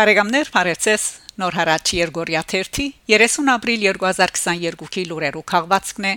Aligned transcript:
Բարեկամներ, 0.00 0.48
բարեցես 0.54 1.02
Նոր 1.42 1.56
հարաճ 1.58 1.90
Երգորիա 1.92 2.40
30 2.48 2.86
30 3.12 3.50
ապրիլ 3.52 3.82
2022-ի 3.98 5.02
լուրերու 5.10 5.42
քաղվածքն 5.52 6.06
է 6.08 6.12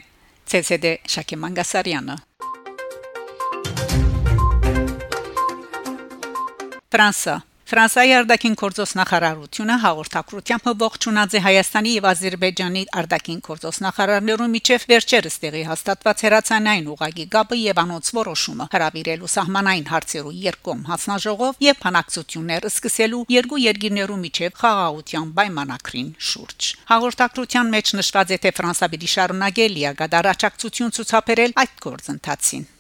ՑՍԴ 0.60 0.94
Շակե 1.14 1.40
Մանգասարյանը 1.42 2.16
Ֆրանսա 6.96 7.36
Ֆրանսիայի 7.64 8.12
արտաքին 8.12 8.56
գործոս 8.60 8.92
նախարարությունը 9.00 9.76
հաղորդակցությամբ 9.84 10.66
ողջունած 10.84 11.36
է 11.38 11.42
Հայաստանի 11.46 11.92
եւ 11.94 12.08
Ադրբեջանի 12.10 12.82
արտաքին 13.00 13.40
գործոս 13.46 13.80
նախարարներու 13.86 14.48
միջև 14.56 14.86
վերջերս 14.92 15.38
տեղի 15.44 15.62
հաստատված 15.70 16.24
հերացանային 16.28 16.90
ուղագի 16.94 17.26
գաբը 17.36 17.60
եւ 17.62 17.80
անոնց 17.84 18.12
որոշումը 18.20 18.68
հրավիրելու 18.76 19.32
սահմանային 19.36 19.88
հարցերու 19.94 20.36
երկկողմ 20.44 20.84
հանձնաժողով 20.92 21.64
եւ 21.64 21.80
փանակցություններ 21.88 22.70
սկսելու 22.74 23.24
երկու 23.38 23.64
երկիրներու 23.64 24.20
միջև 24.28 24.60
խաղաղության 24.60 25.34
պայմանակրին 25.40 26.14
շուրջ 26.34 26.70
հաղորդակցության 26.92 27.74
մեջ 27.80 27.96
նշված 28.04 28.36
է 28.36 28.42
թե 28.44 28.56
Ֆրանսա 28.60 28.92
պիտի 28.92 29.14
շարունակի 29.16 29.72
լիագադար 29.80 30.32
աջակցություն 30.36 30.96
ցուցաբերել 31.00 31.60
այդ 31.64 31.76
գործընթացին 31.88 32.72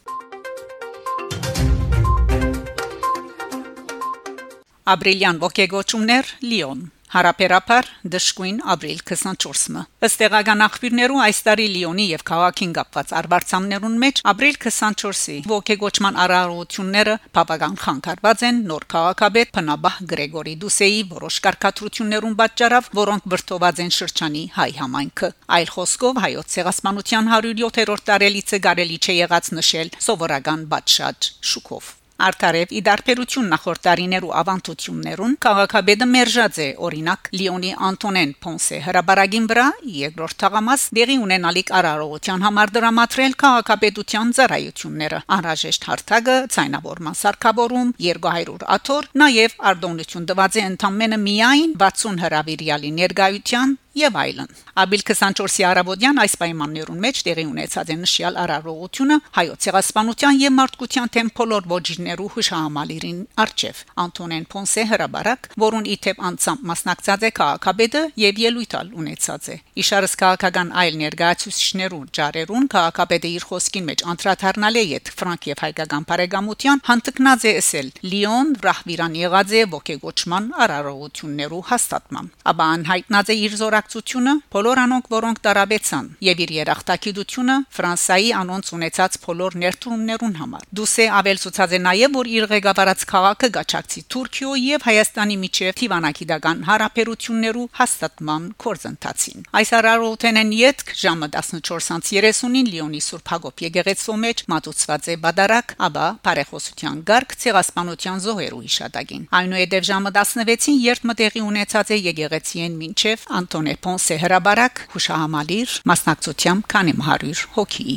Ապրիլյան 4.84 5.38
ողեգոճումներ 5.40 6.30
Լիոն 6.44 6.80
Հարաբերապար 7.14 7.90
դժկույն 8.14 8.58
ապրիլ 8.73 8.98
24-ը 9.06 9.84
ըստ 10.08 10.20
տեղական 10.22 10.64
աղբյուրներու 10.66 11.22
այս 11.23 11.39
տարի 11.45 11.67
Լիոնի 11.76 12.08
եւ 12.09 12.26
քաղաքին 12.30 12.73
կապված 12.78 13.14
արվարձաններուն 13.20 13.95
մեջ 14.04 14.22
ապրիլ 14.34 14.59
24-ի 14.66 15.38
ողեգոճման 15.54 16.20
արարողությունները 16.26 17.16
բավական 17.39 17.80
խանգարված 17.86 18.45
են 18.50 18.61
նոր 18.73 18.88
քաղաքաբեդ 18.98 19.56
Փնաբահ 19.56 20.04
Գրեգորի 20.11 20.59
Դուսեի 20.66 21.02
որոշ 21.16 21.39
կարգադրություններուն 21.48 22.38
պատճառով 22.44 22.94
որոնք 23.00 23.34
վրթոված 23.38 23.84
են 23.88 23.98
շրջանի 24.04 24.45
հայ 24.59 24.72
համայնքը 24.84 25.34
այլ 25.64 25.76
խոսքով 25.80 26.23
հայոց 26.28 26.56
ցեղասպանության 26.59 27.36
107-րդ 27.39 28.08
տարելիցը 28.11 28.64
կարելի 28.67 29.04
չէ 29.04 29.20
եղած 29.23 29.54
նշել 29.61 29.98
սովորական 30.09 30.72
բաճշաճ 30.73 31.36
շուկով 31.54 31.98
Արտարև 32.24 32.72
իդարբերություն 32.80 33.48
նախորդ 33.52 33.82
տարիներու 33.86 34.30
ավանդություններուն 34.40 35.34
քաղաքաբեդը 35.44 36.06
մերժած 36.14 36.60
է 36.64 36.68
օրինակ 36.88 37.30
Լիոնի 37.36 37.72
Անտոնեն 37.88 38.32
Պոնսե 38.46 38.80
հրաբարագին 38.86 39.50
վրա 39.52 39.66
երկրորդ 39.98 40.38
թաղամաս 40.44 40.86
դեղի 41.00 41.18
ունենալիք 41.24 41.74
արարողության 41.80 42.46
համար 42.48 42.74
դրամատրել 42.78 43.38
քաղաքաբեդության 43.44 44.34
ծառայությունները 44.40 45.22
անհրաժեշտ 45.38 45.88
հարթակը 45.92 46.38
ցայնավորման 46.56 47.20
սարքավորում 47.24 47.94
200 48.08 48.58
աթոր 48.78 49.12
նաև 49.24 49.60
արտոնություն 49.74 50.28
տված 50.32 50.60
է 50.64 50.68
ընդամենը 50.72 51.24
միայն 51.28 51.78
60 51.84 52.24
հրավիրյալի 52.24 52.94
ներգայության 53.04 53.78
եւ 53.94 54.16
այլն։ 54.17 54.49
Ապրիլ 54.83 55.03
24-ի 55.05 55.63
արաբոդյան 55.69 56.19
այս 56.23 56.33
պայմաններուն 56.41 57.02
մեջ 57.03 57.19
տեղի 57.27 57.44
ունեցած 57.45 57.89
է 57.94 57.97
նշյալ 58.03 58.38
արարողությունը 58.44 59.17
հայոց 59.38 59.66
ցեղասպանության 59.66 60.39
եւ 60.41 60.53
մարդկության 60.58 61.11
թեմ 61.13 61.30
բոլոր 61.38 61.67
ոչիններու 61.73 62.30
հուշահամալիրին 62.33 63.19
արչեվ 63.44 63.81
Անտոնեն 64.03 64.47
Պոնսե 64.53 64.83
հրաբարակ, 64.94 65.49
որուն 65.64 65.88
իթեպ 65.94 66.23
անցամ 66.30 66.64
մասնակցած 66.73 67.23
է 67.23 67.31
քաղաքաբեդը 67.38 68.02
եւ 68.23 68.41
ելույթալ 68.44 68.89
ունեցած 69.03 69.44
է։ 69.53 69.58
Իշարս 69.83 70.14
քաղաքական 70.23 70.73
այլ 70.83 70.97
ներգայացուցիչներու 71.03 72.02
ջարերուն 72.17 72.67
քաղաքաբեդը 72.73 73.31
իր 73.38 73.47
խոսքին 73.53 73.88
մեջ 73.94 74.03
անդրադառնալ 74.14 74.82
է 74.82 74.83
իդ 74.93 75.14
ֆրանկ 75.21 75.48
եւ 75.53 75.64
հայկական 75.64 76.08
բարեկամության 76.09 76.83
հանդգնած 76.89 77.43
է 77.43 77.53
ասել. 77.61 77.87
Լիոն 78.14 78.53
ռահվիրան 78.64 79.17
եղած 79.21 79.53
է 79.53 79.64
ողեգոճման 79.73 80.49
արարողություններու 80.64 81.64
հաստատման։ 81.73 82.32
Աբա 82.53 82.67
անհայտնած 82.73 83.33
է 83.33 83.37
իր 83.43 83.58
զորակ 83.64 83.83
բնակչությունը, 83.83 84.33
բոլոր 84.54 84.80
անոնք, 84.83 85.08
որոնք 85.11 85.39
տարաբեցան, 85.44 86.05
եւ 86.23 86.38
իր 86.44 86.52
երախտագիտությունը 86.55 87.55
Ֆրանսայի 87.73 88.30
անոնց 88.39 88.66
ունեցած 88.73 89.17
բոլոր 89.23 89.58
ներդրումներուն 89.64 90.36
համար։ 90.39 90.64
Դուսե 90.80 91.05
ավելցուցած 91.20 91.73
է 91.73 91.80
նաեւ, 91.83 92.11
որ 92.14 92.30
իր 92.33 92.45
ղեկավարած 92.54 93.04
քաղաքը 93.11 93.49
գաչակցի 93.58 94.02
Թուրքիո 94.14 94.52
եւ 94.64 94.86
Հայաստանի 94.88 95.38
միջև 95.44 95.77
Թիվանակիդական 95.83 96.64
հարաբերություններու 96.64 97.67
հաստատման 97.83 98.44
կորզընթացին։ 98.64 99.45
Այս 99.54 99.70
արարողութենեն 99.83 100.54
յետք 100.64 100.94
ժամը 101.04 101.27
14:30-ին 101.33 102.71
Լիոնի 102.73 103.02
Սուրբ 103.04 103.33
Հակոբ 103.33 103.64
եկեղեցու 103.67 104.17
մեջ 104.23 104.44
մատուցված 104.54 105.11
է 105.14 105.17
բադարակ, 105.23 105.76
աբա 105.83 106.08
բարեխոսության 106.23 107.04
գարկ 107.10 107.38
ցեղասպանության 107.44 108.23
զոհերու 108.23 108.64
հիշատակին։ 108.64 109.27
Այնուհետև 109.44 109.88
ժամը 109.92 110.14
16-ին 110.17 110.82
երբ 110.83 111.08
մտեղի 111.14 111.44
ունեցած 111.44 111.94
է 111.94 111.98
եկեղեցիեն 112.14 112.77
մինչև 112.83 113.27
Անտոնե 113.44 113.73
Պոնսե 113.84 114.16
հրաբարակ 114.23 114.82
հուշահամալիր 114.94 115.76
մասնակցությամբ 115.89 116.66
քանի 116.73 116.94
100 117.00 117.44
հոգի 117.58 117.95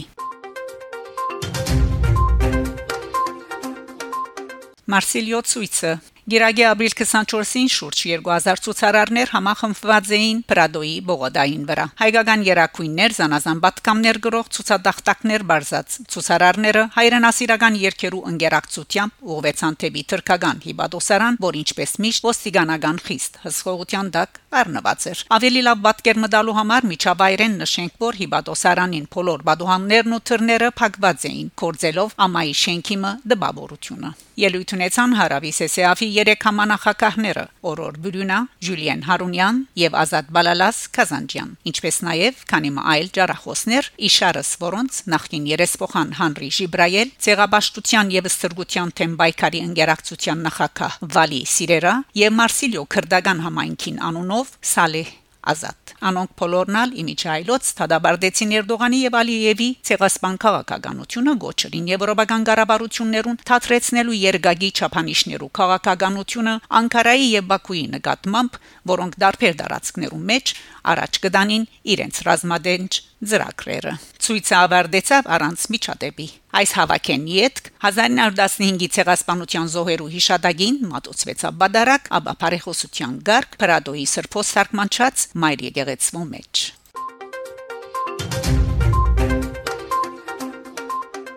Մարսիլիո 4.93 5.41
ցույցը 5.53 5.93
Գիրագի 6.27 6.65
ապրիլ 6.67 6.95
24-ին 6.99 7.69
շուրջ 7.71 8.01
2000 8.11 8.61
ցուցարարներ 8.65 9.31
համախմբված 9.31 10.09
էին 10.17 10.39
Պրադոյի 10.51 10.97
բողոդային 11.07 11.67
վրա։ 11.69 11.85
Հայկական 12.01 12.43
երակույններ 12.49 13.15
զանազան 13.19 13.61
պատկամներ 13.63 14.19
գրող 14.25 14.51
ցուցադախտակներ 14.57 15.45
բարձած 15.53 15.99
ցուցարարները 16.17 16.83
հայրենասիրական 16.97 17.79
երկերու 17.85 18.25
ընկերակցությամբ 18.33 19.31
ուղվեցան 19.37 19.79
թեպի 19.87 20.03
թրկական 20.11 20.65
հիբադոսարան, 20.67 21.39
որ 21.47 21.61
ինչպես 21.63 21.95
միշտ 22.03 22.27
ոստիկանական 22.27 23.01
խիստ 23.07 23.41
հսկողության 23.47 24.13
դակ 24.19 24.43
առնված 24.67 25.09
էր։ 25.15 25.25
Ավելի 25.37 25.63
լավ 25.71 25.81
պատկեր 25.87 26.21
մտալու 26.27 26.59
համար 26.59 26.87
միջավայրեն 26.91 27.59
նշենք, 27.63 27.97
որ 28.03 28.21
հիբադոսարանին 28.27 29.09
բոլոր 29.15 29.47
բադուհաններն 29.47 30.17
ու 30.17 30.23
թռները 30.27 30.75
փակված 30.81 31.27
էին, 31.31 31.51
կորձելով 31.63 32.17
ամայի 32.27 32.55
շենքիմը 32.67 33.13
դպավորությունը։ 33.37 34.17
Ելույթ 34.37 34.73
ունեցան 34.77 35.15
Հարավի 35.17 35.51
Սեսեաֆի 35.57 36.09
երեք 36.17 36.47
համանախակահները՝ 36.49 37.45
Օրոր 37.71 37.99
Բուրյունա, 38.07 38.39
Ժուլիեն 38.67 39.03
Հարունյան 39.09 39.61
եւ 39.83 39.97
Ազատ 40.03 40.31
Բալալաս 40.37 40.79
Կազանջյան, 40.97 41.51
ինչպես 41.71 41.99
նաեւ 42.09 42.45
քանի 42.53 42.71
այլ 42.97 43.11
ջարախոսներ, 43.17 43.91
իշարս 44.09 44.51
որոնց 44.63 45.01
նախկին 45.13 45.49
երեսփոխան 45.53 46.15
Հանրի 46.21 46.51
Ժիբրայել, 46.59 47.13
ցեղաբաշտության 47.27 48.15
եւ 48.17 48.31
ստրգության 48.33 48.95
թեմ 49.01 49.19
բայկարի 49.23 49.61
ընկերակցության 49.71 50.47
նախակահ 50.49 50.99
Վալի 51.17 51.43
Սիրերա 51.57 51.95
եւ 52.27 52.39
Մարսիլիո 52.41 52.87
քրդական 52.97 53.45
համայնքին 53.47 54.03
անունով 54.11 54.57
Սալեհ 54.75 55.13
ազատ 55.55 55.86
անոնք 56.11 56.31
բոլորնալ 56.41 56.95
իմիջայլոց 57.03 57.71
թադաբարդեցին 57.81 58.55
Էրդողանի 58.61 59.01
եւ 59.03 59.17
Ալիևի 59.21 59.69
ցեղասպան 59.89 60.37
քաղաքականությունը 60.45 61.35
գոչրին 61.47 61.91
եվրոպական 61.93 62.47
կառավարություններուն 62.51 63.41
թատրեցնելու 63.51 64.19
երգագի 64.27 64.71
չափանիշներու 64.77 65.51
քաղաքականությունը 65.61 66.55
Անկարայի 66.81 67.27
եւ 67.37 67.51
Բաքուի 67.53 67.85
նկատմամբ 67.97 68.61
որոնք 68.93 69.21
դարբեր 69.27 69.59
դարածքներում 69.63 70.25
մեջ 70.31 70.55
առաջ 70.97 71.21
կդանին 71.27 71.69
իրենց 71.97 72.23
ռազմադենչ 72.27 72.93
ծրագրերը 73.25 73.93
ցույցը 74.21 74.57
ավարտեցավ 74.57 75.29
առանց 75.37 75.63
միջադեպի 75.73 76.27
այս 76.61 76.73
հավաքեն 76.77 77.25
յետք 77.33 77.71
1915-ի 77.87 78.89
ցեղասպանության 78.97 79.71
զոհերու 79.73 80.11
հիշադակին 80.17 80.77
մատուցվեցավ 80.91 81.57
բադարակ 81.63 82.11
աբա 82.21 82.35
բարեխոսության 82.45 83.17
գարկ 83.31 83.57
Պրադոյի 83.63 84.07
սրբոս 84.13 84.53
սարկմանչած 84.59 85.27
մայր 85.47 85.65
եկեղեցու 85.71 86.27
մեջ 86.37 86.67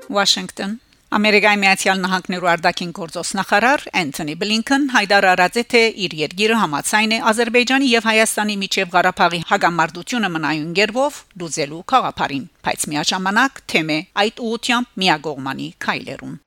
Washington 0.09 0.79
Ամերիկայի 1.09 1.57
Միացյալ 1.57 2.01
Նահանգներու 2.03 2.47
արտաքին 2.51 2.89
գործոս 2.93 3.29
նախարար 3.39 3.85
Անթոնի 3.97 4.33
Բլինքեն 4.43 4.83
հայտարարած 4.93 5.55
է 5.57 5.63
թե 5.73 5.81
իր 6.05 6.13
երկիրը 6.19 6.57
համաձայն 6.61 7.15
է 7.15 7.19
Ադրբեջանի 7.31 7.89
եւ 7.89 8.05
Հայաստանի 8.09 8.57
միջև 8.63 8.93
Ղարաբաղի 8.93 9.39
հագամարտությունը 9.49 10.29
մնայուն 10.35 10.69
գերվով 10.77 11.17
դուզելու 11.41 11.81
խաղապարին, 11.89 12.45
բայց 12.69 12.87
միաժամանակ 12.93 13.61
թեմե 13.73 13.99
այդ 14.21 14.45
ուղությամբ 14.53 14.93
միագողմանի 15.01 15.67
քայլերուն։ 15.89 16.39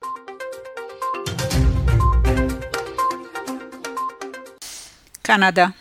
Կանադա 5.27 5.71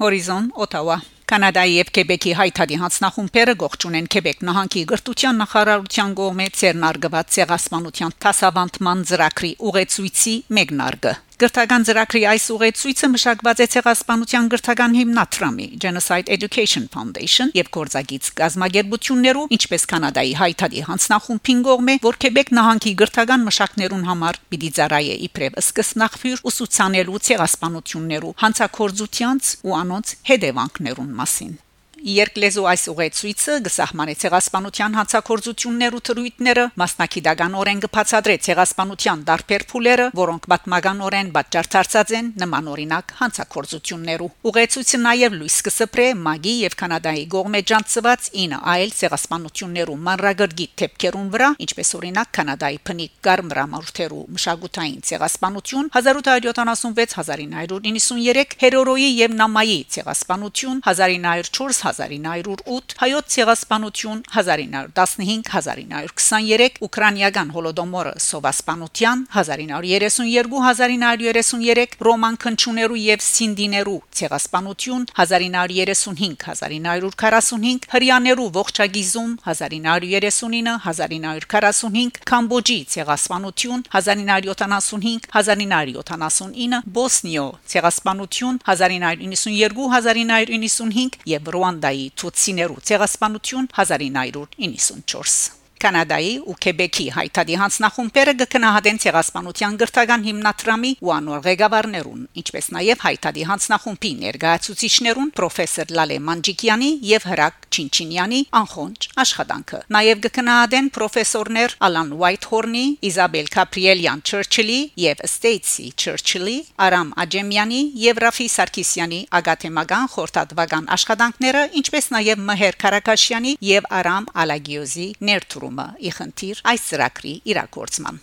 Horizon 0.00 0.52
Ottawa 0.56 1.02
Կանադայի 1.30 1.74
եւ 1.78 1.90
Քեբեկի 1.96 2.32
հայտարարի 2.40 2.78
հանձնախումբերը 2.80 3.54
գողջունեն 3.62 4.10
Քեբեկ 4.14 4.44
նահանգի 4.48 4.84
գրթության 4.90 5.40
նախարարության 5.44 6.18
կողմից 6.20 6.60
ցերնարգված 6.64 7.32
ցեղասպանության 7.38 8.16
տասավանդման 8.26 9.08
ծրագրի 9.10 9.52
ուղեցույցի 9.70 10.38
մեկնարկը 10.58 11.14
Գրթական 11.40 11.86
ծրագրի 11.88 12.20
այս 12.28 12.46
ուղեցույցը 12.52 13.08
մշակված 13.14 13.60
է 13.64 13.66
ցեղասպանության 13.72 14.48
գրթական 14.52 14.96
հիմնադրամի 14.98 15.68
Genocide 15.80 16.34
Education 16.34 16.84
Foundation 16.92 17.52
եւ 17.56 17.70
գործագից 17.76 18.28
գազագերբություններու, 18.40 19.46
ինչպես 19.56 19.88
Կանադայի 19.92 20.34
հայտարարի 20.42 20.84
հանձնախումբին 20.90 21.64
կողմէ, 21.70 21.94
որ 22.04 22.20
Քեբեկ 22.26 22.52
նահանգի 22.60 22.94
գրթական 23.00 23.48
մշակներուն 23.48 24.04
համար 24.10 24.42
պիտի 24.52 24.70
ծառայե 24.80 25.16
իբրև 25.30 25.58
սկսնախվյուր 25.64 26.44
ուսուցանելու 26.52 27.24
ցեղասպանություններու 27.30 28.36
հանցակորձությանց 28.44 29.56
ու 29.64 29.76
անոնց 29.80 30.14
հետևանքներուն 30.28 31.18
մասին 31.24 31.58
Երկլեզու 32.00 32.62
այս 32.70 32.84
ուղեցույցը 32.90 33.54
գսահմանե 33.66 34.12
ցեղասպանության 34.20 34.94
հանցակորձություններ 34.96 35.96
ու 35.98 36.00
թրույթները 36.08 36.62
մասնակիտականորեն 36.80 37.82
կբացատրե 37.84 38.36
ցեղասպանության 38.46 39.24
դարբեր 39.28 39.62
փուլերը, 39.70 40.06
որոնք 40.20 40.42
պատմականորեն 40.52 41.28
պատճառցած 41.36 42.08
են 42.20 42.26
նման 42.40 42.64
օրինակ 42.72 43.06
հանցակորձություններու։ 43.20 44.30
Ուղեցույցը 44.50 44.98
նաև 45.04 45.36
լույս 45.40 45.56
կսպրե 45.68 46.06
Մագի 46.24 46.54
եւ 46.64 46.72
Կանադայի 46.80 47.24
գողմե 47.36 47.60
ջանցված 47.70 48.20
9 48.40 48.60
այլ 48.74 48.90
ցեղասպանություններու 49.00 49.98
մանրագրգիտ 50.08 50.72
թեփքերուն 50.80 51.28
վրա, 51.36 51.48
ինչպես 51.66 51.88
օրինակ 52.00 52.28
Կանադայի 52.40 52.78
փնիկ 52.90 53.12
Գարմրամորթերու 53.28 54.24
մշակութային 54.40 55.00
ցեղասպանություն 55.10 55.86
1876-1993, 56.00 58.56
Հերորոյի 58.64 59.10
եւ 59.20 59.30
Նամայի 59.40 59.78
ցեղասպանություն 59.94 60.78
1904 60.86 61.89
1908, 61.90 62.94
հայոց 63.00 63.24
ցեղասպանություն 63.34 64.20
1915-1923, 64.30 66.78
ուկրաինական 66.86 67.48
հոլոդոմորը 67.54 68.12
սովասպանության 68.26 69.18
1932-1933, 69.34 71.96
ռոման 72.06 72.34
քնչուներու 72.44 73.00
եւ 73.00 73.20
սինդիներու 73.26 74.00
ցեղասպանություն 74.20 75.02
1935-1945, 75.18 77.88
հрьяներու 77.94 78.48
ողջագիզում 78.60 79.30
1939-1945, 79.50 82.20
Կամբոջի 82.30 82.78
ցեղասպանություն 82.94 83.80
1975-1979, 83.90 86.86
Բոսնիո 87.00 87.46
ցեղասպանություն 87.72 88.56
1992-1995 88.70 91.16
եւ 91.30 91.48
Ռուան 91.54 91.79
Ռուանդայի 91.80 92.02
ցուցիներու 92.20 92.82
ցեղասպանություն 92.90 93.70
1994 93.72 95.59
Կանադայի 95.80 96.32
ու 96.50 96.56
Քեբեկի 96.64 97.06
հայտարարի 97.16 97.56
հանձնախումբերը 97.60 98.34
կքնահատեն 98.40 99.00
ցեղասպանության 99.04 99.78
գրթական 99.80 100.24
հիմնադրամի 100.28 100.90
ու 101.00 101.12
անոր 101.16 101.40
ղեկավարներուն, 101.46 102.22
ինչպես 102.40 102.66
նաև 102.76 103.04
հայտարարի 103.04 103.44
հանձնախումբի 103.50 104.10
ներկայացուցիչներուն 104.20 105.30
պրոֆեսոր 105.40 105.94
Լալե 106.00 106.18
Մանջիկյանի 106.28 106.90
եւ 107.10 107.26
Հրակ 107.30 107.68
Չինչինյանի 107.70 108.40
անխոնջ 108.60 109.08
աշխատանքը։ 109.24 109.80
Նաև 109.96 110.22
կքնահատեն 110.26 110.90
պրոֆեսորներ 110.96 111.76
Ալան 111.88 112.10
Ուայթհորնի, 112.20 112.84
Իզաբել 113.10 113.50
Կապրիելյան 113.56 114.22
Չերչիլի 114.30 114.80
եւ 115.04 115.24
Ստեյցի 115.30 115.86
Չերչիլի, 116.00 116.56
Արամ 116.90 117.12
Աջեմյանի 117.24 117.80
եւ 118.04 118.22
Ռաֆի 118.26 118.48
Սարգսյանի 118.56 119.20
ագաթեմական 119.40 120.10
խորտատվական 120.14 120.90
աշխատանքները, 120.98 121.62
ինչպես 121.80 122.10
նաև 122.16 122.44
Մհեր 122.50 122.80
Կարակաշյանի 122.84 123.56
եւ 123.70 123.88
Արամ 124.00 124.30
Ալագիոզի 124.44 125.08
ներդրում 125.30 125.69
ներդրումը 125.70 125.86
ի 126.02 126.10
խնդիր 126.16 126.60
այս 126.66 126.82
ծրագրի 126.90 127.34
իրագործման 127.50 128.20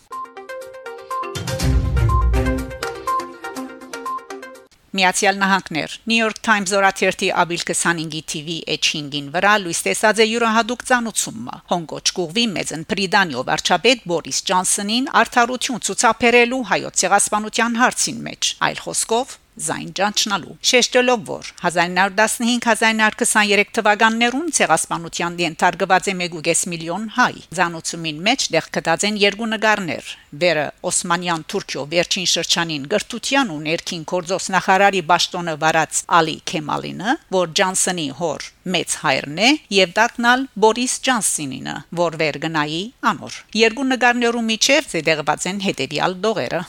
Միացյալ 4.98 5.38
Նահանգներ 5.38 5.92
New 6.10 6.18
York 6.18 6.40
Times 6.42 6.72
օրաթերթի 6.74 7.28
ապրիլ 7.42 7.64
25-ի 7.70 8.22
TV 8.32 8.56
H5-ին 8.76 9.28
վրա 9.36 9.54
լույս 9.62 9.82
տեսած 9.86 10.22
է 10.24 10.28
յուրահատուկ 10.32 10.86
ցանուցումը 10.90 11.58
Հոնկոչ 11.72 12.06
կուղվի 12.18 12.46
մեծն 12.56 12.86
Պրիդանիո 12.92 13.44
վարչապետ 13.52 14.08
Բորիս 14.12 14.40
Ջոնսոնին 14.50 15.12
արդարություն 15.22 15.84
ցուցաբերելու 15.88 16.64
հայոց 16.72 17.04
ցեղասպանության 17.04 17.78
հարցին 17.84 18.24
մեջ 18.32 18.52
այլ 18.68 18.82
խոսքով 18.88 19.38
զայն 19.68 19.92
ճանչնալու 20.00 20.56
շեշտելով 20.72 21.20
որ 21.28 21.46
1915-1923 21.68 23.76
թվականներուն 23.78 24.48
ցեղասպանության 24.58 25.34
ենթարկված 25.44 26.04
է 26.08 26.10
1.5 26.28 26.64
միլիոն 26.74 27.04
հայ 27.18 27.36
ցանոցումին 27.60 28.18
մեջ 28.30 28.40
դեղ 28.58 28.66
կդած 28.78 29.02
են 29.12 29.16
երկու 29.28 29.52
նկարներ. 29.58 30.06
Վերը 30.42 30.68
Օսմանյան 30.88 31.44
Թուրքիո 31.52 31.84
վերջին 31.94 32.28
շրջանին 32.38 32.84
գրթության 32.92 33.48
ու 33.54 33.62
ներքին 33.68 34.04
կորձոս 34.12 34.46
նախարարի 34.58 35.02
ճաշտոնը 35.18 35.54
վարած 35.62 36.00
Ալի 36.18 36.36
Քեմալինը 36.50 37.14
որ 37.36 37.48
Ջոնսոնի 37.60 38.06
հոր 38.20 38.46
մեծ 38.76 38.94
հայրն 39.02 39.42
է 39.48 39.50
եւ 39.78 39.96
դակնալ 39.98 40.46
Բորիս 40.64 40.94
Ջոնսինինը 41.08 41.76
որ 42.02 42.18
վեր 42.22 42.40
գնայի 42.46 42.84
անոր 43.12 43.42
երկու 43.64 43.88
նկարներու 43.90 44.46
միջև 44.52 44.94
զեդեղված 44.94 45.50
են 45.52 45.60
հետեւյալ 45.66 46.16
դողերը 46.28 46.62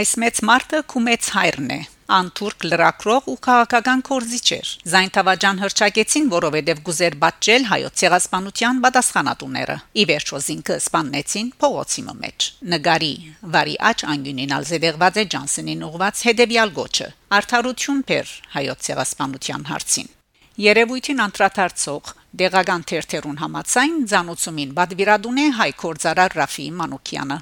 այս 0.00 0.16
մեծ 0.22 0.40
մարտը 0.52 0.82
քու 0.94 1.04
մեծ 1.10 1.30
հայրն 1.36 1.70
է 1.76 1.80
անտուրք 2.16 2.66
լրակրող 2.70 3.28
ու 3.32 3.36
քաղաքական 3.46 4.02
կորզիչ 4.06 4.48
էր։ 4.56 4.68
Զայն 4.92 5.12
Թավաջան 5.16 5.60
հրճակեցին, 5.62 6.26
որովհետև 6.32 6.82
գուզեր 6.86 7.16
բաճել 7.22 7.66
հայոց 7.70 8.02
ցեղասպանության 8.02 8.82
պատասխանատուները։ 8.86 9.76
Ի 9.96 10.04
վերջո 10.10 10.40
զինքը 10.46 10.76
սպաննեցին 10.86 11.48
փողոցի 11.62 12.02
մեջ։ 12.06 12.48
Նգարի 12.76 13.14
վարի 13.56 13.76
աճ 13.90 14.04
անգյունինալ 14.16 14.68
զեդեղված 14.70 15.16
է 15.16 15.24
Ջոնսոնին 15.36 15.86
ուղված 15.90 16.22
հետևյալ 16.26 16.70
գոչը. 16.78 17.08
Արդարություն 17.40 18.04
փեր 18.06 18.36
հայոց 18.56 18.86
ցեղասպանության 18.86 19.66
հարցին։ 19.72 20.12
Երևույթին 20.56 21.18
անդրադարձող 21.20 22.12
դեղական 22.40 22.84
թերթերուն 22.88 23.40
համացայն 23.42 23.98
ցանուցումին 24.12 24.70
բադվիրադուն 24.78 25.40
է 25.42 25.46
հայ 25.58 25.68
կորզարար 25.82 26.36
Ռաֆի 26.40 26.66
Մանուկյանը 26.80 27.38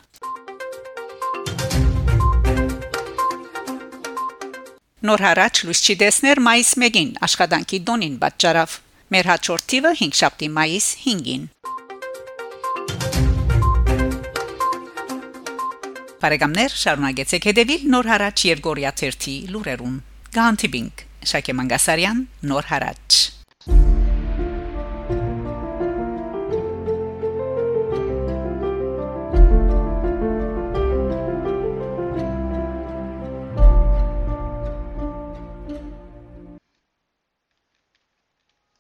Նոր 5.05 5.21
հարաճ 5.21 5.59
լույս 5.69 5.81
չի 5.85 5.95
դեսներ 6.01 6.39
մայիս 6.41 6.69
1-ին 6.81 7.09
աշխատանքի 7.27 7.81
դոնին 7.89 8.15
պատճառավ։ 8.23 8.77
Մեր 9.13 9.27
հաջորդ 9.31 9.67
թիվը 9.73 9.91
5 9.99 10.17
շաբթի 10.21 10.49
մայիս 10.55 10.87
5-ին։ 11.03 11.43
Բարեկամներ, 16.25 16.79
շարունակեցեք 16.87 17.51
հետևել 17.51 17.87
Նոր 17.93 18.11
հարաճ 18.15 18.47
Երգորիա 18.49 18.97
1-ի 18.97 19.37
լուրերուն։ 19.53 20.01
Գանտիբինգ 20.41 21.07
Շակե 21.35 21.59
Մանգասարյան 21.61 22.27
Նոր 22.49 22.73
հարաճ 22.73 23.24